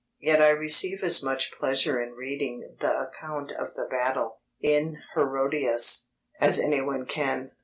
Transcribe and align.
Yet 0.19 0.41
I 0.41 0.49
receive 0.49 1.03
as 1.03 1.21
much 1.21 1.51
pleasure 1.53 2.01
in 2.01 2.13
reading 2.15 2.75
the 2.79 3.01
account 3.01 3.51
of 3.51 3.75
the 3.75 3.85
battle, 3.85 4.41
in 4.59 4.97
Herodotus, 5.13 6.09
as 6.39 6.59
anyone 6.59 7.05
can. 7.05 7.51